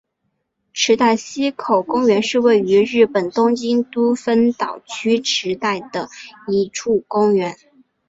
[0.73, 6.09] 池袋西口公园是位于日本东京都丰岛区池袋的
[6.47, 7.55] 一处公园。